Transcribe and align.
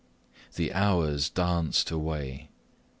The 0.55 0.73
hours 0.73 1.29
danced 1.29 1.91
away. 1.91 2.49